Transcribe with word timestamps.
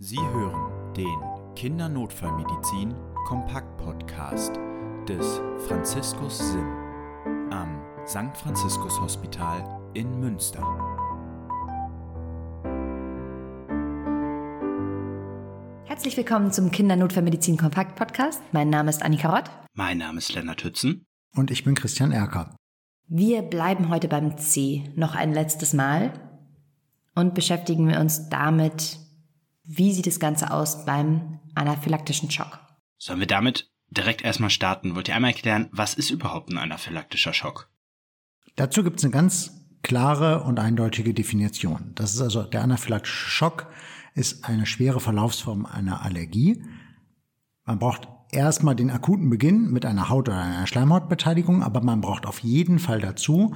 Sie 0.00 0.18
hören 0.18 0.92
den 0.94 1.54
Kindernotfallmedizin 1.54 2.96
Kompakt 3.28 3.76
Podcast 3.76 4.52
des 5.08 5.40
Franziskus 5.68 6.36
Sim 6.36 6.66
am 7.52 7.80
St. 8.04 8.36
Franziskus 8.36 9.00
Hospital 9.00 9.62
in 9.94 10.18
Münster. 10.18 10.62
Herzlich 15.84 16.16
willkommen 16.16 16.50
zum 16.50 16.72
Kindernotfallmedizin 16.72 17.56
Kompakt 17.56 17.94
Podcast. 17.94 18.42
Mein 18.50 18.70
Name 18.70 18.90
ist 18.90 19.00
Annika 19.00 19.28
Rott. 19.32 19.48
Mein 19.74 19.98
Name 19.98 20.18
ist 20.18 20.34
Lennart 20.34 20.64
Hützen. 20.64 21.06
Und 21.36 21.52
ich 21.52 21.62
bin 21.62 21.76
Christian 21.76 22.10
Erker. 22.10 22.56
Wir 23.06 23.42
bleiben 23.42 23.90
heute 23.90 24.08
beim 24.08 24.38
C 24.38 24.92
noch 24.96 25.14
ein 25.14 25.32
letztes 25.32 25.72
Mal 25.72 26.12
und 27.14 27.34
beschäftigen 27.34 27.86
wir 27.86 28.00
uns 28.00 28.28
damit, 28.28 28.98
wie 29.64 29.92
sieht 29.92 30.06
das 30.06 30.20
Ganze 30.20 30.50
aus 30.50 30.84
beim 30.84 31.40
anaphylaktischen 31.54 32.30
Schock. 32.30 32.60
Sollen 32.98 33.20
wir 33.20 33.26
damit 33.26 33.70
direkt 33.90 34.22
erstmal 34.22 34.50
starten? 34.50 34.94
Wollt 34.94 35.08
ihr 35.08 35.16
einmal 35.16 35.30
erklären, 35.30 35.68
was 35.72 35.94
ist 35.94 36.10
überhaupt 36.10 36.50
ein 36.50 36.58
anaphylaktischer 36.58 37.32
Schock? 37.32 37.68
Dazu 38.56 38.84
gibt 38.84 38.98
es 38.98 39.04
eine 39.04 39.12
ganz 39.12 39.52
klare 39.82 40.44
und 40.44 40.58
eindeutige 40.58 41.14
Definition. 41.14 41.92
Das 41.94 42.14
ist 42.14 42.20
also 42.20 42.42
der 42.42 42.62
anaphylaktische 42.62 43.30
Schock 43.30 43.66
ist 44.14 44.44
eine 44.44 44.66
schwere 44.66 45.00
Verlaufsform 45.00 45.66
einer 45.66 46.02
Allergie. 46.02 46.62
Man 47.64 47.78
braucht 47.78 48.08
erstmal 48.30 48.76
den 48.76 48.90
akuten 48.90 49.30
Beginn 49.30 49.70
mit 49.70 49.86
einer 49.86 50.08
Haut- 50.08 50.28
oder 50.28 50.38
einer 50.38 50.66
Schleimhautbeteiligung, 50.66 51.62
aber 51.62 51.80
man 51.80 52.00
braucht 52.00 52.26
auf 52.26 52.40
jeden 52.40 52.78
Fall 52.78 53.00
dazu 53.00 53.54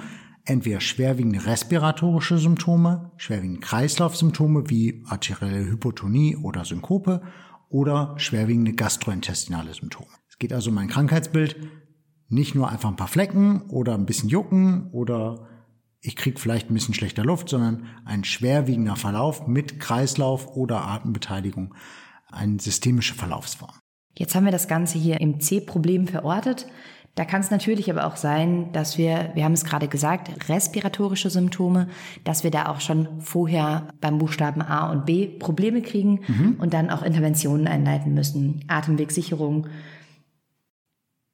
entweder 0.48 0.80
schwerwiegende 0.80 1.44
respiratorische 1.44 2.38
Symptome, 2.38 3.12
schwerwiegende 3.16 3.60
Kreislaufsymptome 3.60 4.70
wie 4.70 5.04
arterielle 5.06 5.66
Hypotonie 5.66 6.36
oder 6.36 6.64
Synkope 6.64 7.22
oder 7.68 8.14
schwerwiegende 8.16 8.72
gastrointestinale 8.72 9.74
Symptome. 9.74 10.08
Es 10.28 10.38
geht 10.38 10.52
also 10.52 10.70
um 10.70 10.78
ein 10.78 10.88
Krankheitsbild, 10.88 11.56
nicht 12.28 12.54
nur 12.54 12.70
einfach 12.70 12.88
ein 12.88 12.96
paar 12.96 13.08
Flecken 13.08 13.62
oder 13.68 13.94
ein 13.94 14.06
bisschen 14.06 14.30
Jucken 14.30 14.90
oder 14.92 15.48
ich 16.00 16.16
krieg 16.16 16.40
vielleicht 16.40 16.70
ein 16.70 16.74
bisschen 16.74 16.94
schlechter 16.94 17.24
Luft, 17.24 17.48
sondern 17.48 17.86
ein 18.04 18.24
schwerwiegender 18.24 18.96
Verlauf 18.96 19.46
mit 19.46 19.80
Kreislauf 19.80 20.56
oder 20.56 20.86
Atembeteiligung, 20.86 21.74
eine 22.30 22.58
systemische 22.60 23.14
Verlaufsform. 23.14 23.74
Jetzt 24.16 24.34
haben 24.34 24.44
wir 24.44 24.52
das 24.52 24.68
Ganze 24.68 24.98
hier 24.98 25.20
im 25.20 25.40
C-Problem 25.40 26.06
verortet. 26.06 26.66
Da 27.18 27.24
kann 27.24 27.40
es 27.40 27.50
natürlich 27.50 27.90
aber 27.90 28.06
auch 28.06 28.14
sein, 28.14 28.70
dass 28.70 28.96
wir, 28.96 29.32
wir 29.34 29.42
haben 29.42 29.54
es 29.54 29.64
gerade 29.64 29.88
gesagt, 29.88 30.48
respiratorische 30.48 31.30
Symptome, 31.30 31.88
dass 32.22 32.44
wir 32.44 32.52
da 32.52 32.66
auch 32.66 32.80
schon 32.80 33.08
vorher 33.20 33.88
beim 34.00 34.18
Buchstaben 34.18 34.62
A 34.62 34.88
und 34.88 35.04
B 35.04 35.26
Probleme 35.26 35.82
kriegen 35.82 36.20
mhm. 36.28 36.56
und 36.60 36.74
dann 36.74 36.90
auch 36.90 37.02
Interventionen 37.02 37.66
einleiten 37.66 38.14
müssen. 38.14 38.64
Atemwegsicherung. 38.68 39.66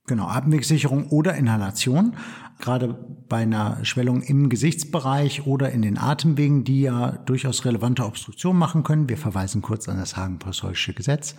Genau, 0.07 0.27
Atemwegsicherung 0.27 1.09
oder 1.09 1.35
Inhalation. 1.35 2.17
Gerade 2.61 2.95
bei 3.29 3.43
einer 3.43 3.85
Schwellung 3.85 4.23
im 4.23 4.49
Gesichtsbereich 4.49 5.47
oder 5.47 5.71
in 5.71 5.83
den 5.83 5.99
Atemwegen, 5.99 6.65
die 6.65 6.81
ja 6.81 7.11
durchaus 7.27 7.67
relevante 7.67 8.07
Obstruktion 8.07 8.57
machen 8.57 8.85
können. 8.85 9.11
Wir 9.11 9.19
verweisen 9.19 9.61
kurz 9.61 9.87
an 9.91 9.99
das 9.99 10.17
Hagen-Posseusche 10.17 10.95
Gesetz. 10.95 11.37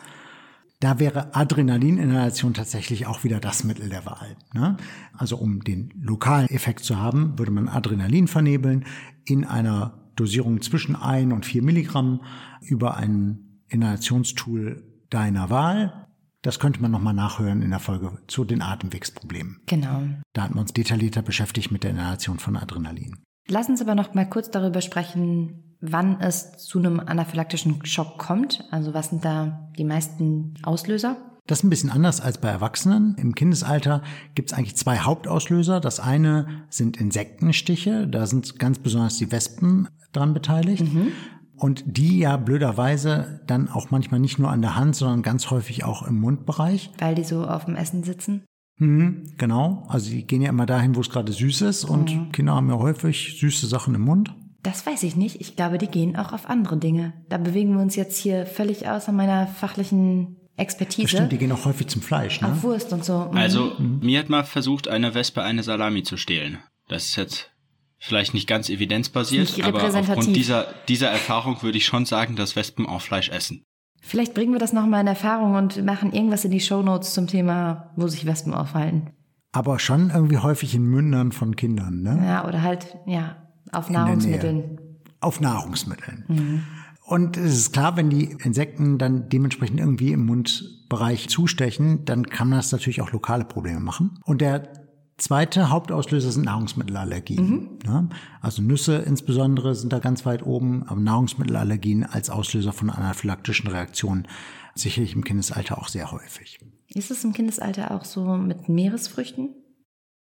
Da 0.80 1.00
wäre 1.00 1.34
Adrenalininhalation 1.36 2.54
tatsächlich 2.54 3.08
auch 3.08 3.24
wieder 3.24 3.40
das 3.40 3.64
Mittel 3.64 3.90
der 3.90 4.06
Wahl. 4.06 4.36
Ne? 4.54 4.78
Also 5.14 5.38
um 5.38 5.64
den 5.64 5.94
lokalen 6.02 6.50
Effekt 6.50 6.84
zu 6.84 6.98
haben, 6.98 7.40
würde 7.40 7.52
man 7.52 7.70
Adrenalin 7.70 8.28
vernebeln 8.28 8.86
in 9.24 9.46
einer 9.46 10.06
Dosierung 10.16 10.62
zwischen 10.62 10.96
ein 10.96 11.32
und 11.32 11.46
vier 11.46 11.64
Milligramm 11.64 12.22
über 12.62 12.98
ein 12.98 13.62
Inhalationstool 13.68 14.84
deiner 15.10 15.50
Wahl. 15.50 16.08
Das 16.42 16.60
könnte 16.60 16.82
man 16.82 16.92
nochmal 16.92 17.14
nachhören 17.14 17.62
in 17.62 17.72
der 17.72 17.80
Folge 17.80 18.20
zu 18.28 18.46
den 18.46 18.62
Atemwegsproblemen. 18.62 19.62
Genau. 19.66 20.04
Da 20.34 20.44
hatten 20.44 20.56
wir 20.56 20.62
uns 20.62 20.74
detaillierter 20.74 21.22
beschäftigt 21.22 21.72
mit 21.72 21.84
der 21.84 21.92
Inhalation 21.92 22.38
von 22.38 22.56
Adrenalin. 22.56 23.18
Lass 23.48 23.70
uns 23.70 23.82
aber 23.82 23.96
noch 23.96 24.14
mal 24.14 24.30
kurz 24.30 24.52
darüber 24.52 24.82
sprechen, 24.82 25.65
wann 25.82 26.20
es 26.20 26.58
zu 26.58 26.80
einem 26.80 27.00
anaphylaktischen 27.00 27.86
Schock 27.86 28.18
kommt. 28.18 28.64
Also 28.72 28.94
was 28.94 29.10
sind 29.10 29.24
da 29.26 29.70
die 29.78 29.84
meisten 29.84 30.56
Auslöser? 30.64 31.18
Das 31.48 31.60
ist 31.60 31.64
ein 31.64 31.70
bisschen 31.70 31.92
anders 31.92 32.22
als 32.22 32.40
bei 32.40 32.50
Erwachsenen. 32.50 33.16
Im 33.20 33.36
Kindesalter 33.36 34.02
gibt 34.34 34.52
es 34.52 34.58
eigentlich 34.58 34.76
zwei 34.76 34.98
Hauptauslöser. 34.98 35.80
Das 35.80 36.00
eine 36.00 36.48
sind 36.70 36.98
Insektenstiche. 36.98 38.08
Da 38.08 38.26
sind 38.26 38.58
ganz 38.58 38.80
besonders 38.80 39.18
die 39.18 39.32
Wespen 39.32 39.88
dran 40.12 40.34
beteiligt. 40.34 40.92
Mhm. 40.92 41.12
Und 41.58 41.84
die 41.86 42.20
ja 42.20 42.36
blöderweise 42.38 43.42
dann 43.46 43.70
auch 43.70 43.92
manchmal 43.92 44.20
nicht 44.20 44.40
nur 44.40 44.50
an 44.50 44.62
der 44.62 44.76
Hand, 44.76 44.96
sondern 44.96 45.22
ganz 45.22 45.52
häufig 45.52 45.84
auch 45.84 46.02
im 46.04 46.20
Mundbereich. 46.20 46.92
Weil 46.98 47.16
die 47.16 47.24
so 47.24 47.46
auf 47.46 47.66
dem 47.66 47.76
Essen 47.76 48.04
sitzen? 48.04 48.44
Mhm, 48.78 49.34
genau. 49.38 49.86
Also 49.88 50.10
die 50.10 50.26
gehen 50.26 50.42
ja 50.42 50.50
immer 50.50 50.66
dahin, 50.66 50.96
wo 50.96 51.02
es 51.02 51.10
gerade 51.10 51.32
süß 51.32 51.62
ist. 51.62 51.86
Und 51.86 52.14
mhm. 52.14 52.32
Kinder 52.32 52.56
haben 52.56 52.70
ja 52.70 52.78
häufig 52.78 53.38
süße 53.40 53.68
Sachen 53.68 53.94
im 53.96 54.02
Mund. 54.02 54.34
Das 54.66 54.84
weiß 54.84 55.04
ich 55.04 55.16
nicht. 55.16 55.40
Ich 55.40 55.56
glaube, 55.56 55.78
die 55.78 55.88
gehen 55.88 56.16
auch 56.16 56.34
auf 56.34 56.50
andere 56.50 56.78
Dinge. 56.78 57.14
Da 57.30 57.38
bewegen 57.38 57.76
wir 57.76 57.82
uns 57.82 57.96
jetzt 57.96 58.18
hier 58.18 58.48
völlig 58.48 58.88
außer 58.88 59.12
meiner 59.12 59.46
fachlichen 59.46 60.38
Expertise. 60.58 61.04
Das 61.04 61.12
stimmt, 61.12 61.32
die 61.34 61.38
gehen 61.38 61.52
auch 61.52 61.66
häufig 61.66 61.86
zum 61.86 62.02
Fleisch, 62.02 62.42
ne? 62.42 62.52
Auf 62.52 62.64
Wurst 62.64 62.92
und 62.92 63.06
so. 63.06 63.30
Mhm. 63.32 63.38
Also, 63.38 63.76
mhm. 63.78 64.00
mir 64.02 64.18
hat 64.18 64.30
mal 64.30 64.44
versucht, 64.44 64.88
eine 64.88 65.14
Wespe 65.14 65.44
eine 65.44 65.62
Salami 65.62 66.02
zu 66.02 66.18
stehlen. 66.18 66.58
Das 66.88 67.06
ist 67.06 67.16
jetzt 67.16 67.52
vielleicht 68.00 68.34
nicht 68.34 68.48
ganz 68.48 68.70
evidenzbasiert, 68.70 69.56
nicht 69.56 69.68
aber 69.68 69.84
aufgrund 69.84 70.36
dieser, 70.36 70.74
dieser 70.88 71.10
Erfahrung 71.10 71.62
würde 71.62 71.78
ich 71.78 71.86
schon 71.86 72.06
sagen, 72.06 72.36
dass 72.36 72.56
Wespen 72.56 72.88
auch 72.88 73.02
Fleisch 73.02 73.30
essen. 73.30 73.64
Vielleicht 74.02 74.34
bringen 74.34 74.52
wir 74.52 74.60
das 74.60 74.74
nochmal 74.74 75.02
in 75.02 75.08
Erfahrung 75.08 75.54
und 75.54 75.84
machen 75.86 76.12
irgendwas 76.12 76.44
in 76.44 76.52
die 76.52 76.60
Shownotes 76.60 77.14
zum 77.14 77.28
Thema, 77.28 77.92
wo 77.96 78.08
sich 78.08 78.26
Wespen 78.26 78.54
aufhalten. 78.54 79.12
Aber 79.52 79.78
schon 79.78 80.10
irgendwie 80.10 80.40
häufig 80.40 80.74
in 80.74 80.86
Mündern 80.86 81.32
von 81.32 81.56
Kindern, 81.56 82.02
ne? 82.02 82.22
Ja, 82.26 82.48
oder 82.48 82.62
halt, 82.62 82.98
ja, 83.06 83.45
auf 83.72 83.90
Nahrungsmitteln. 83.90 84.80
Auf 85.20 85.42
Nahrungsmitteln. 85.42 86.26
Mhm. 86.28 86.64
Und 87.06 87.38
es 87.38 87.56
ist 87.56 87.74
klar, 87.74 87.98
wenn 87.98 88.10
die 88.10 88.36
Insekten 88.44 88.98
dann 88.98 89.30
dementsprechend 89.30 89.80
irgendwie 89.80 90.12
im 90.12 90.26
Mundbereich 90.26 91.30
zustechen, 91.30 92.04
dann 92.06 92.28
kann 92.28 92.50
das 92.52 92.72
natürlich 92.72 93.02
auch 93.02 93.12
lokale 93.12 93.46
Probleme 93.46 93.80
machen. 93.80 94.20
Und 94.24 94.42
der 94.42 94.74
zweite 95.18 95.70
Hauptauslöser 95.70 96.32
sind 96.32 96.46
Nahrungsmittelallergien. 96.46 97.78
Mhm. 97.86 98.10
Also 98.42 98.64
Nüsse 98.64 98.98
insbesondere 98.98 99.76
sind 99.76 99.94
da 99.94 100.00
ganz 100.00 100.26
weit 100.26 100.44
oben, 100.44 100.84
aber 100.88 101.00
Nahrungsmittelallergien 101.00 102.04
als 102.04 102.30
Auslöser 102.30 102.74
von 102.74 102.90
anaphylaktischen 102.90 103.70
Reaktionen 103.70 104.28
sicherlich 104.74 105.16
im 105.16 105.24
Kindesalter 105.24 105.78
auch 105.78 105.88
sehr 105.88 106.12
häufig. 106.12 106.60
Ist 106.88 107.12
es 107.12 107.24
im 107.24 107.34
Kindesalter 107.34 107.92
auch 107.92 108.04
so 108.04 108.36
mit 108.36 108.68
Meeresfrüchten? 108.68 109.50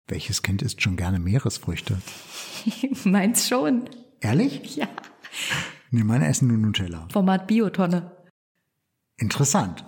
Welches 0.07 0.41
Kind 0.41 0.61
isst 0.61 0.81
schon 0.81 0.97
gerne 0.97 1.19
Meeresfrüchte? 1.19 2.01
Meins 3.03 3.47
schon. 3.47 3.89
Ehrlich? 4.19 4.75
Ja. 4.75 4.87
Nee, 5.91 6.03
meine 6.03 6.27
essen 6.27 6.47
nur 6.47 6.57
Nutella. 6.57 7.07
Format 7.11 7.47
Biotonne. 7.47 8.11
Interessant. 9.17 9.85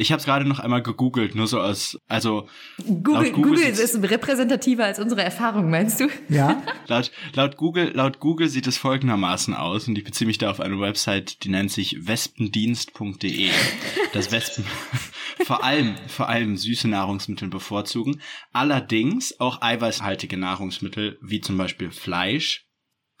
Ich 0.00 0.12
habe 0.12 0.20
es 0.20 0.24
gerade 0.24 0.46
noch 0.46 0.60
einmal 0.60 0.82
gegoogelt, 0.82 1.34
nur 1.34 1.46
so 1.46 1.60
aus, 1.60 2.00
also 2.08 2.48
Google, 2.78 3.32
Google, 3.32 3.32
Google 3.32 3.64
ist 3.64 4.02
repräsentativer 4.02 4.86
als 4.86 4.98
unsere 4.98 5.22
Erfahrung, 5.22 5.68
meinst 5.68 6.00
du? 6.00 6.08
Ja. 6.30 6.62
laut, 6.86 7.10
laut 7.34 7.58
Google, 7.58 7.90
laut 7.92 8.18
Google 8.18 8.48
sieht 8.48 8.66
es 8.66 8.78
folgendermaßen 8.78 9.52
aus 9.52 9.88
und 9.88 9.98
ich 9.98 10.04
beziehe 10.04 10.26
mich 10.26 10.38
da 10.38 10.50
auf 10.50 10.58
eine 10.58 10.80
Website, 10.80 11.44
die 11.44 11.50
nennt 11.50 11.70
sich 11.70 11.98
wespendienst.de. 12.00 13.50
Das 14.14 14.32
Wespen 14.32 14.64
vor 15.44 15.62
allem, 15.62 15.96
vor 16.08 16.30
allem 16.30 16.56
süße 16.56 16.88
Nahrungsmittel 16.88 17.48
bevorzugen. 17.48 18.22
Allerdings 18.54 19.38
auch 19.38 19.60
eiweißhaltige 19.60 20.38
Nahrungsmittel 20.38 21.18
wie 21.20 21.42
zum 21.42 21.58
Beispiel 21.58 21.90
Fleisch, 21.90 22.69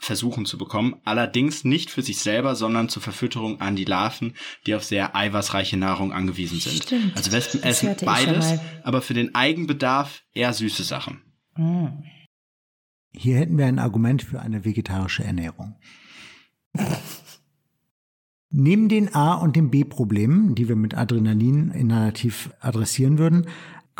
versuchen 0.00 0.46
zu 0.46 0.58
bekommen, 0.58 0.96
allerdings 1.04 1.64
nicht 1.64 1.90
für 1.90 2.02
sich 2.02 2.18
selber, 2.18 2.54
sondern 2.54 2.88
zur 2.88 3.02
Verfütterung 3.02 3.60
an 3.60 3.76
die 3.76 3.84
Larven, 3.84 4.34
die 4.66 4.74
auf 4.74 4.82
sehr 4.82 5.14
eiweißreiche 5.14 5.76
Nahrung 5.76 6.12
angewiesen 6.12 6.58
sind. 6.58 6.82
Stimmt. 6.82 7.16
Also 7.16 7.32
Wespen 7.32 7.62
essen 7.62 7.94
beides, 8.04 8.58
aber 8.82 9.02
für 9.02 9.14
den 9.14 9.34
Eigenbedarf 9.34 10.22
eher 10.32 10.52
süße 10.52 10.82
Sachen. 10.82 11.22
Hier 13.12 13.36
hätten 13.36 13.58
wir 13.58 13.66
ein 13.66 13.78
Argument 13.78 14.22
für 14.22 14.40
eine 14.40 14.64
vegetarische 14.64 15.24
Ernährung. 15.24 15.76
Neben 18.52 18.88
den 18.88 19.14
A- 19.14 19.34
und 19.34 19.54
den 19.54 19.70
B-Problemen, 19.70 20.56
die 20.56 20.68
wir 20.68 20.74
mit 20.74 20.96
Adrenalin 20.96 21.70
inhalativ 21.70 22.50
adressieren 22.58 23.18
würden, 23.18 23.46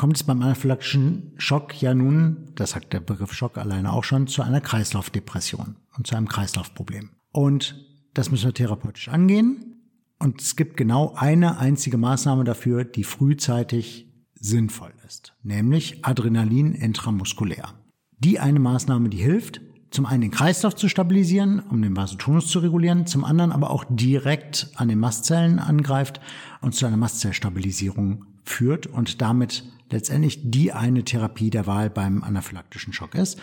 kommt 0.01 0.17
es 0.17 0.23
beim 0.23 0.41
anaphylaktischen 0.41 1.35
Schock 1.37 1.83
ja 1.83 1.93
nun, 1.93 2.47
das 2.55 2.71
sagt 2.71 2.95
der 2.95 3.01
Begriff 3.01 3.35
Schock 3.35 3.59
alleine 3.59 3.93
auch 3.93 4.03
schon, 4.03 4.29
zu 4.29 4.41
einer 4.41 4.63
Kreislaufdepression 4.63 5.77
und 5.95 6.07
zu 6.07 6.17
einem 6.17 6.27
Kreislaufproblem. 6.27 7.11
Und 7.33 7.87
das 8.15 8.31
müssen 8.31 8.47
wir 8.47 8.55
therapeutisch 8.55 9.11
angehen. 9.11 9.85
Und 10.19 10.41
es 10.41 10.57
gibt 10.57 10.79
genau 10.79 11.13
eine 11.17 11.59
einzige 11.59 11.99
Maßnahme 11.99 12.45
dafür, 12.45 12.85
die 12.85 13.05
frühzeitig 13.05 14.11
sinnvoll 14.37 14.95
ist, 15.07 15.35
nämlich 15.43 16.03
Adrenalin 16.03 16.73
intramuskulär. 16.73 17.75
Die 18.21 18.41
eine 18.41 18.59
Maßnahme, 18.59 19.11
die 19.11 19.19
hilft, 19.19 19.61
zum 19.91 20.07
einen 20.07 20.23
den 20.23 20.31
Kreislauf 20.31 20.77
zu 20.77 20.89
stabilisieren, 20.89 21.61
um 21.61 21.83
den 21.83 21.95
Vasotonus 21.95 22.47
zu 22.47 22.61
regulieren, 22.61 23.07
zum 23.07 23.23
anderen 23.23 23.53
aber 23.53 23.69
auch 23.69 23.85
direkt 23.91 24.71
an 24.77 24.89
den 24.89 24.99
Mastzellen 24.99 25.59
angreift 25.59 26.23
und 26.63 26.75
zu 26.75 26.87
einer 26.87 26.97
Mastzellstabilisierung 26.97 28.25
führt 28.45 28.87
und 28.87 29.21
damit 29.21 29.65
letztendlich 29.91 30.41
die 30.43 30.73
eine 30.73 31.05
Therapie 31.05 31.51
der 31.51 31.67
Wahl 31.67 31.91
beim 31.91 32.23
anaphylaktischen 32.23 32.93
Schock 32.93 33.15
ist. 33.15 33.39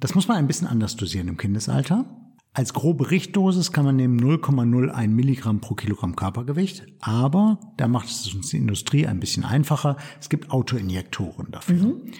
Das 0.00 0.14
muss 0.14 0.28
man 0.28 0.36
ein 0.36 0.46
bisschen 0.46 0.68
anders 0.68 0.96
dosieren 0.96 1.28
im 1.28 1.36
Kindesalter. 1.36 2.06
Als 2.54 2.72
grobe 2.72 3.10
Richtdosis 3.10 3.72
kann 3.72 3.84
man 3.84 3.96
nehmen 3.96 4.18
0,01 4.20 5.08
Milligramm 5.08 5.60
pro 5.60 5.74
Kilogramm 5.74 6.16
Körpergewicht, 6.16 6.86
aber 7.00 7.60
da 7.76 7.86
macht 7.86 8.08
es 8.08 8.34
uns 8.34 8.48
die 8.48 8.56
Industrie 8.56 9.06
ein 9.06 9.20
bisschen 9.20 9.44
einfacher. 9.44 9.96
Es 10.20 10.28
gibt 10.28 10.50
Autoinjektoren 10.50 11.50
dafür. 11.50 11.86
Mhm. 11.86 12.12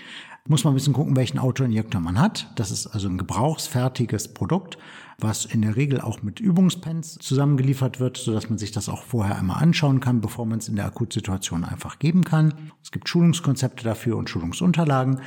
Muss 0.51 0.65
man 0.65 0.73
ein 0.73 0.77
bisschen 0.77 0.95
gucken, 0.95 1.15
welchen 1.15 1.39
Autoinjektor 1.39 2.01
man 2.01 2.19
hat. 2.19 2.51
Das 2.57 2.71
ist 2.71 2.87
also 2.87 3.07
ein 3.07 3.19
gebrauchsfertiges 3.19 4.33
Produkt, 4.33 4.79
was 5.19 5.45
in 5.45 5.61
der 5.61 5.77
Regel 5.77 6.01
auch 6.01 6.23
mit 6.23 6.41
Übungspens 6.41 7.19
zusammengeliefert 7.21 8.01
wird, 8.01 8.17
sodass 8.17 8.49
man 8.49 8.59
sich 8.59 8.73
das 8.73 8.89
auch 8.89 9.03
vorher 9.03 9.37
einmal 9.37 9.63
anschauen 9.63 10.01
kann, 10.01 10.23
bevor 10.23 10.47
man 10.47 10.59
es 10.59 10.69
in 10.69 10.77
der 10.77 10.87
Akutsituation 10.87 11.65
einfach 11.65 11.99
geben 11.99 12.25
kann. 12.25 12.55
Es 12.83 12.91
gibt 12.91 13.11
Schulungskonzepte 13.11 13.85
dafür 13.85 14.17
und 14.17 14.31
Schulungsunterlagen. 14.31 15.21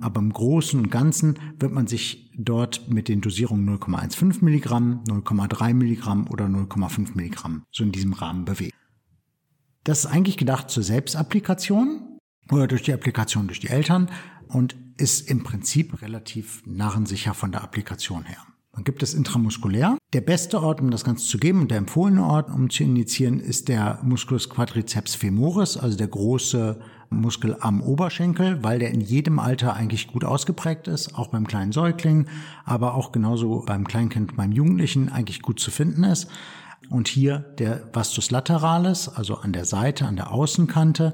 Aber 0.00 0.20
im 0.20 0.32
Großen 0.32 0.78
und 0.78 0.88
Ganzen 0.88 1.40
wird 1.58 1.72
man 1.72 1.88
sich 1.88 2.30
dort 2.38 2.88
mit 2.88 3.08
den 3.08 3.20
Dosierungen 3.20 3.68
0,15 3.76 4.44
Milligramm, 4.44 5.02
0,3 5.08 5.74
Milligramm 5.74 6.28
oder 6.30 6.44
0,5 6.44 7.16
Milligramm 7.16 7.64
so 7.72 7.82
in 7.82 7.90
diesem 7.90 8.12
Rahmen 8.12 8.44
bewegen. 8.44 8.76
Das 9.82 10.04
ist 10.04 10.06
eigentlich 10.06 10.36
gedacht 10.36 10.70
zur 10.70 10.84
Selbstapplikation 10.84 12.18
oder 12.52 12.68
durch 12.68 12.82
die 12.82 12.92
Applikation 12.92 13.48
durch 13.48 13.60
die 13.60 13.68
Eltern 13.68 14.08
und 14.52 14.76
ist 14.96 15.30
im 15.30 15.42
Prinzip 15.42 16.02
relativ 16.02 16.62
narrensicher 16.66 17.34
von 17.34 17.52
der 17.52 17.62
Applikation 17.62 18.24
her. 18.24 18.38
Man 18.72 18.84
gibt 18.84 19.02
es 19.02 19.14
intramuskulär. 19.14 19.98
Der 20.12 20.20
beste 20.20 20.62
Ort, 20.62 20.80
um 20.80 20.90
das 20.90 21.04
Ganze 21.04 21.26
zu 21.26 21.38
geben 21.38 21.62
und 21.62 21.70
der 21.70 21.78
empfohlene 21.78 22.24
Ort, 22.24 22.50
um 22.50 22.70
zu 22.70 22.84
initiieren, 22.84 23.40
ist 23.40 23.68
der 23.68 23.98
Musculus 24.02 24.48
quadriceps 24.48 25.16
femoris, 25.16 25.76
also 25.76 25.98
der 25.98 26.06
große 26.06 26.80
Muskel 27.10 27.56
am 27.60 27.82
Oberschenkel, 27.82 28.62
weil 28.62 28.78
der 28.78 28.92
in 28.92 29.00
jedem 29.00 29.40
Alter 29.40 29.74
eigentlich 29.74 30.06
gut 30.06 30.24
ausgeprägt 30.24 30.86
ist, 30.86 31.16
auch 31.16 31.28
beim 31.28 31.46
kleinen 31.46 31.72
Säugling, 31.72 32.26
aber 32.64 32.94
auch 32.94 33.10
genauso 33.10 33.64
beim 33.66 33.86
Kleinkind, 33.86 34.36
beim 34.36 34.52
Jugendlichen 34.52 35.08
eigentlich 35.08 35.42
gut 35.42 35.58
zu 35.58 35.72
finden 35.72 36.04
ist. 36.04 36.28
Und 36.88 37.08
hier 37.08 37.40
der 37.58 37.88
Vastus 37.92 38.30
lateralis, 38.30 39.08
also 39.08 39.36
an 39.38 39.52
der 39.52 39.64
Seite, 39.64 40.06
an 40.06 40.16
der 40.16 40.32
Außenkante. 40.32 41.12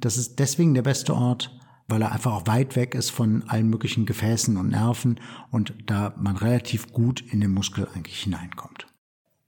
Das 0.00 0.16
ist 0.16 0.38
deswegen 0.40 0.74
der 0.74 0.82
beste 0.82 1.14
Ort, 1.14 1.56
weil 1.88 2.02
er 2.02 2.12
einfach 2.12 2.32
auch 2.32 2.46
weit 2.46 2.76
weg 2.76 2.94
ist 2.94 3.10
von 3.10 3.44
allen 3.48 3.68
möglichen 3.68 4.06
Gefäßen 4.06 4.56
und 4.56 4.70
Nerven 4.70 5.20
und 5.50 5.74
da 5.86 6.14
man 6.18 6.36
relativ 6.36 6.92
gut 6.92 7.20
in 7.20 7.40
den 7.40 7.52
Muskel 7.52 7.88
eigentlich 7.94 8.22
hineinkommt. 8.22 8.86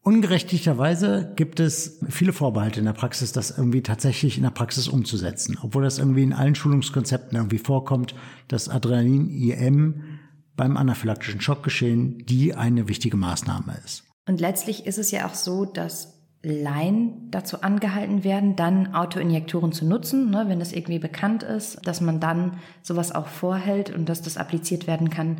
Ungerechtigterweise 0.02 1.34
gibt 1.36 1.60
es 1.60 2.00
viele 2.08 2.32
Vorbehalte 2.32 2.78
in 2.78 2.86
der 2.86 2.94
Praxis, 2.94 3.32
das 3.32 3.50
irgendwie 3.50 3.82
tatsächlich 3.82 4.38
in 4.38 4.42
der 4.42 4.50
Praxis 4.50 4.88
umzusetzen, 4.88 5.58
obwohl 5.60 5.82
das 5.82 5.98
irgendwie 5.98 6.22
in 6.22 6.32
allen 6.32 6.54
Schulungskonzepten 6.54 7.36
irgendwie 7.36 7.58
vorkommt, 7.58 8.14
dass 8.46 8.70
Adrenalin-IM 8.70 10.18
beim 10.56 10.76
anaphylaktischen 10.76 11.40
Schockgeschehen 11.40 12.24
die 12.24 12.54
eine 12.54 12.88
wichtige 12.88 13.18
Maßnahme 13.18 13.78
ist. 13.84 14.04
Und 14.26 14.40
letztlich 14.40 14.86
ist 14.86 14.98
es 14.98 15.10
ja 15.10 15.26
auch 15.26 15.34
so, 15.34 15.64
dass 15.64 16.17
Laien 16.42 17.30
dazu 17.30 17.62
angehalten 17.62 18.22
werden, 18.22 18.54
dann 18.54 18.94
Autoinjektoren 18.94 19.72
zu 19.72 19.84
nutzen, 19.84 20.30
ne, 20.30 20.44
wenn 20.46 20.60
das 20.60 20.72
irgendwie 20.72 21.00
bekannt 21.00 21.42
ist, 21.42 21.86
dass 21.86 22.00
man 22.00 22.20
dann 22.20 22.58
sowas 22.82 23.12
auch 23.12 23.26
vorhält 23.26 23.90
und 23.90 24.08
dass 24.08 24.22
das 24.22 24.36
appliziert 24.36 24.86
werden 24.86 25.10
kann 25.10 25.38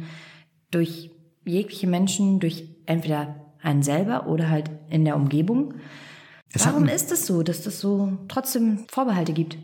durch 0.70 1.10
jegliche 1.44 1.86
Menschen, 1.86 2.40
durch 2.40 2.68
entweder 2.86 3.36
einen 3.62 3.82
selber 3.82 4.26
oder 4.26 4.50
halt 4.50 4.70
in 4.90 5.04
der 5.04 5.16
Umgebung. 5.16 5.74
Es 6.52 6.66
Warum 6.66 6.86
ist 6.86 7.12
es 7.12 7.26
so, 7.26 7.42
dass 7.42 7.62
das 7.62 7.80
so 7.80 8.18
trotzdem 8.28 8.86
Vorbehalte 8.90 9.32
gibt? 9.32 9.58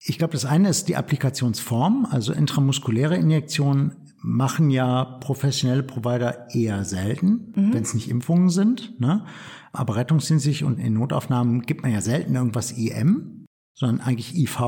Ich 0.00 0.18
glaube, 0.18 0.32
das 0.32 0.44
eine 0.44 0.68
ist 0.68 0.88
die 0.88 0.96
Applikationsform. 0.96 2.06
Also 2.10 2.32
intramuskuläre 2.32 3.16
Injektionen 3.16 4.07
machen 4.20 4.70
ja 4.70 5.04
professionelle 5.04 5.82
Provider 5.82 6.48
eher 6.52 6.84
selten, 6.84 7.52
mhm. 7.54 7.72
wenn 7.72 7.82
es 7.82 7.94
nicht 7.94 8.08
Impfungen 8.08 8.50
sind. 8.50 9.00
Ne? 9.00 9.24
Aber 9.72 9.96
rettungsdienstlich 9.96 10.64
und 10.64 10.78
in 10.78 10.94
Notaufnahmen 10.94 11.62
gibt 11.62 11.82
man 11.82 11.92
ja 11.92 12.00
selten 12.00 12.34
irgendwas 12.34 12.72
IM, 12.72 13.46
sondern 13.74 14.00
eigentlich 14.00 14.34
IV. 14.36 14.58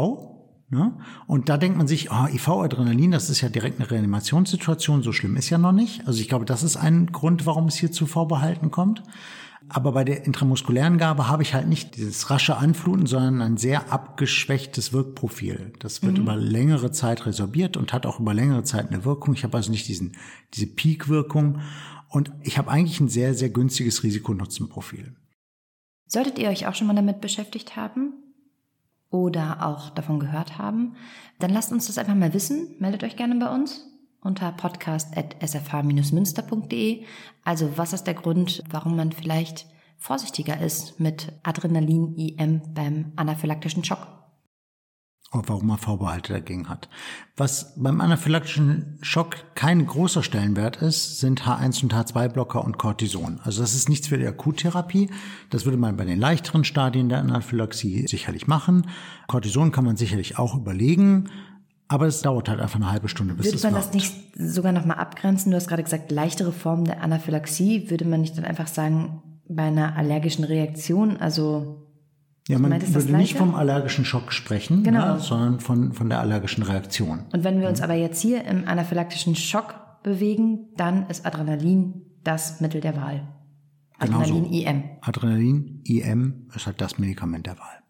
Ne? 0.69 0.97
Und 1.27 1.49
da 1.49 1.57
denkt 1.57 1.77
man 1.77 1.89
sich, 1.89 2.13
oh, 2.13 2.27
IV-Adrenalin, 2.33 3.11
das 3.11 3.29
ist 3.29 3.41
ja 3.41 3.49
direkt 3.49 3.81
eine 3.81 3.91
Reanimationssituation, 3.91 5.03
so 5.03 5.13
schlimm 5.13 5.37
ist 5.37 5.51
ja 5.51 5.59
noch 5.59 5.73
nicht. 5.73 6.07
Also 6.07 6.21
ich 6.21 6.29
glaube, 6.29 6.45
das 6.45 6.63
ist 6.63 6.77
ein 6.77 7.07
Grund, 7.07 7.45
warum 7.45 7.67
es 7.67 7.75
hier 7.75 7.91
zu 7.91 8.07
Vorbehalten 8.07 8.71
kommt. 8.71 9.03
Aber 9.73 9.93
bei 9.93 10.05
der 10.05 10.25
intramuskulären 10.27 10.99
Gabe 10.99 11.29
habe 11.29 11.43
ich 11.43 11.55
halt 11.55 11.69
nicht 11.69 11.97
dieses 11.97 12.29
rasche 12.29 12.57
Anfluten, 12.57 13.07
sondern 13.07 13.41
ein 13.41 13.57
sehr 13.57 13.93
abgeschwächtes 13.93 14.93
Wirkprofil. 14.93 15.73
Das 15.79 16.03
wird 16.03 16.15
mhm. 16.15 16.23
über 16.23 16.37
längere 16.37 16.91
Zeit 16.91 17.25
resorbiert 17.25 17.77
und 17.77 17.93
hat 17.93 18.05
auch 18.05 18.21
über 18.21 18.35
längere 18.35 18.65
Zeit 18.65 18.89
eine 18.89 19.05
Wirkung. 19.05 19.35
Ich 19.35 19.45
habe 19.45 19.57
also 19.57 19.71
nicht 19.71 19.89
diesen, 19.89 20.17
diese 20.55 20.67
Peak-Wirkung. 20.67 21.61
Und 22.09 22.33
ich 22.43 22.59
habe 22.59 22.71
eigentlich 22.71 23.01
ein 23.01 23.09
sehr, 23.09 23.35
sehr 23.35 23.51
günstiges 23.51 24.03
Risikonutzenprofil. 24.03 25.15
Solltet 26.07 26.39
ihr 26.39 26.49
euch 26.49 26.67
auch 26.67 26.75
schon 26.75 26.89
mal 26.89 26.97
damit 26.97 27.21
beschäftigt 27.21 27.77
haben? 27.77 28.15
oder 29.11 29.67
auch 29.67 29.91
davon 29.91 30.21
gehört 30.21 30.57
haben, 30.57 30.95
dann 31.41 31.51
lasst 31.51 31.73
uns 31.73 31.89
das 31.89 31.99
einfach 31.99 32.15
mal 32.15 32.33
wissen. 32.33 32.77
Meldet 32.79 33.03
euch 33.03 33.17
gerne 33.17 33.35
bei 33.35 33.53
uns 33.53 33.90
unter 34.23 34.53
podcast.sfh-münster.de. 34.53 37.05
Also 37.45 37.77
was 37.77 37.93
ist 37.93 38.05
der 38.05 38.15
Grund, 38.15 38.63
warum 38.71 38.97
man 38.97 39.13
vielleicht 39.13 39.67
vorsichtiger 39.99 40.59
ist 40.61 41.01
mit 41.01 41.33
Adrenalin-IM 41.43 42.63
beim 42.75 43.13
anaphylaktischen 43.17 43.85
Schock? 43.85 44.21
warum 45.33 45.69
man 45.69 45.79
Vorbehalte 45.79 46.33
dagegen 46.33 46.69
hat. 46.69 46.89
Was 47.37 47.75
beim 47.77 48.01
anaphylaktischen 48.01 48.99
Schock 49.01 49.55
kein 49.55 49.87
großer 49.87 50.23
Stellenwert 50.23 50.77
ist, 50.77 51.21
sind 51.21 51.43
H1 51.43 51.85
und 51.85 51.95
H2-Blocker 51.95 52.65
und 52.65 52.79
Cortison. 52.79 53.41
Also 53.45 53.61
das 53.61 53.75
ist 53.75 53.89
nichts 53.89 54.09
für 54.09 54.19
die 54.19 54.27
Akuttherapie. 54.27 55.09
Das 55.51 55.65
würde 55.65 55.79
man 55.79 55.97
bei 55.97 56.05
den 56.05 56.19
leichteren 56.19 56.65
Stadien 56.65 57.09
der 57.09 57.21
Anaphylaxie 57.21 58.07
sicherlich 58.09 58.49
machen. 58.49 58.89
Cortison 59.29 59.71
kann 59.71 59.85
man 59.85 59.97
sicherlich 59.97 60.39
auch 60.39 60.57
überlegen. 60.57 61.29
Aber 61.91 62.07
es 62.07 62.23
dauert 62.23 62.49
halt 62.49 62.61
einfach 62.61 62.77
eine 62.77 62.89
halbe 62.89 63.09
Stunde, 63.09 63.35
bis 63.35 63.47
Würde 63.47 63.57
es 63.57 63.65
man 63.65 63.73
wirkt. 63.73 63.87
das 63.87 63.95
nicht 63.95 64.15
sogar 64.37 64.71
nochmal 64.71 64.99
abgrenzen? 64.99 65.51
Du 65.51 65.57
hast 65.57 65.67
gerade 65.67 65.83
gesagt, 65.83 66.13
leichtere 66.13 66.53
Formen 66.53 66.85
der 66.85 67.03
Anaphylaxie. 67.03 67.91
Würde 67.91 68.05
man 68.05 68.21
nicht 68.21 68.39
dann 68.39 68.45
einfach 68.45 68.69
sagen, 68.69 69.25
bei 69.49 69.65
einer 69.65 69.97
allergischen 69.97 70.45
Reaktion, 70.45 71.17
also 71.17 71.89
ja, 72.47 72.61
man 72.61 72.81
würde 72.95 73.17
nicht 73.17 73.37
vom 73.37 73.57
allergischen 73.57 74.05
Schock 74.05 74.33
sprechen, 74.33 74.85
genau. 74.85 75.15
ne, 75.15 75.19
sondern 75.19 75.59
von, 75.59 75.93
von 75.93 76.09
der 76.09 76.21
allergischen 76.21 76.63
Reaktion. 76.63 77.27
Und 77.33 77.43
wenn 77.43 77.61
wir 77.61 77.69
uns 77.69 77.81
aber 77.81 77.95
jetzt 77.95 78.23
hier 78.23 78.45
im 78.45 78.69
anaphylaktischen 78.69 79.35
Schock 79.35 79.75
bewegen, 80.05 80.69
dann 80.77 81.09
ist 81.09 81.27
Adrenalin 81.27 82.03
das 82.23 82.61
Mittel 82.61 82.81
der 82.81 82.97
Wahl. 82.97 83.27
Adrenalin 83.99 84.45
genau 84.45 84.49
so. 84.49 84.55
IM. 84.55 84.83
Adrenalin 85.01 85.83
IM 85.85 86.47
ist 86.55 86.67
halt 86.67 86.81
das 86.81 87.01
Medikament 87.01 87.47
der 87.47 87.59
Wahl. 87.59 87.81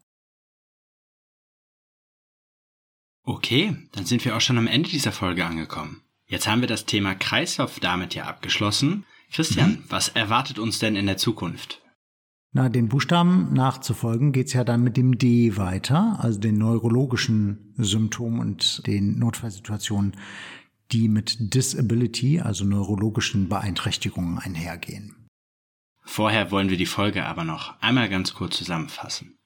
Okay, 3.23 3.75
dann 3.91 4.05
sind 4.05 4.25
wir 4.25 4.35
auch 4.35 4.41
schon 4.41 4.57
am 4.57 4.67
Ende 4.67 4.89
dieser 4.89 5.11
Folge 5.11 5.45
angekommen. 5.45 6.01
Jetzt 6.25 6.47
haben 6.47 6.61
wir 6.61 6.67
das 6.67 6.85
Thema 6.85 7.13
Kreislauf 7.13 7.79
damit 7.79 8.15
ja 8.15 8.23
abgeschlossen. 8.25 9.05
Christian, 9.31 9.71
mhm. 9.71 9.83
was 9.89 10.09
erwartet 10.09 10.59
uns 10.59 10.79
denn 10.79 10.95
in 10.95 11.05
der 11.05 11.17
Zukunft? 11.17 11.81
Na, 12.53 12.67
den 12.67 12.89
Buchstaben 12.89 13.53
nachzufolgen 13.53 14.33
geht's 14.33 14.53
ja 14.53 14.63
dann 14.63 14.83
mit 14.83 14.97
dem 14.97 15.17
D 15.17 15.55
weiter, 15.55 16.17
also 16.19 16.39
den 16.39 16.57
neurologischen 16.57 17.73
Symptomen 17.77 18.39
und 18.39 18.85
den 18.87 19.19
Notfallsituationen, 19.19 20.17
die 20.91 21.07
mit 21.07 21.53
Disability, 21.53 22.41
also 22.41 22.65
neurologischen 22.65 23.47
Beeinträchtigungen 23.47 24.37
einhergehen. 24.37 25.15
Vorher 26.03 26.51
wollen 26.51 26.69
wir 26.69 26.77
die 26.77 26.85
Folge 26.85 27.25
aber 27.25 27.45
noch 27.45 27.79
einmal 27.79 28.09
ganz 28.09 28.33
kurz 28.33 28.57
zusammenfassen. 28.57 29.37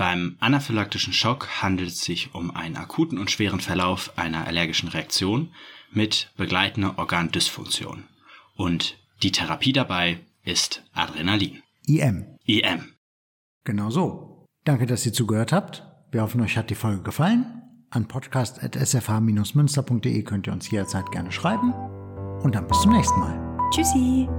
Beim 0.00 0.36
anaphylaktischen 0.40 1.12
Schock 1.12 1.60
handelt 1.60 1.90
es 1.90 2.00
sich 2.00 2.34
um 2.34 2.56
einen 2.56 2.78
akuten 2.78 3.18
und 3.18 3.30
schweren 3.30 3.60
Verlauf 3.60 4.16
einer 4.16 4.46
allergischen 4.46 4.88
Reaktion 4.88 5.52
mit 5.92 6.32
begleitender 6.38 6.98
Organdysfunktion. 6.98 8.04
Und 8.56 8.96
die 9.22 9.30
Therapie 9.30 9.74
dabei 9.74 10.20
ist 10.42 10.82
Adrenalin. 10.94 11.62
IM. 11.86 12.38
IM. 12.46 12.94
Genau 13.64 13.90
so. 13.90 14.46
Danke, 14.64 14.86
dass 14.86 15.04
ihr 15.04 15.12
zugehört 15.12 15.52
habt. 15.52 15.84
Wir 16.10 16.22
hoffen, 16.22 16.40
euch 16.40 16.56
hat 16.56 16.70
die 16.70 16.76
Folge 16.76 17.02
gefallen. 17.02 17.60
An 17.90 18.08
podcast.sfh-münster.de 18.08 20.22
könnt 20.22 20.46
ihr 20.46 20.54
uns 20.54 20.70
jederzeit 20.70 21.12
gerne 21.12 21.30
schreiben. 21.30 21.74
Und 22.40 22.54
dann 22.54 22.66
bis 22.66 22.80
zum 22.80 22.92
nächsten 22.92 23.20
Mal. 23.20 23.38
Tschüssi. 23.70 24.30